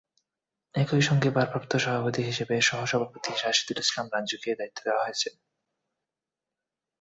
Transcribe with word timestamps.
একই 0.75 1.01
সঙ্গে 1.01 1.29
ভারপ্রাপ্ত 1.29 1.71
সভাপতি 1.77 2.21
হিসেবে 2.23 2.55
সহসভাপতি 2.61 3.31
রাশেদুল 3.35 3.77
ইসলাম 3.79 4.05
রাঞ্জুকে 4.13 4.49
দায়িত্ব 4.59 4.79
দেওয়া 4.85 5.03
হয়েছে। 5.05 5.29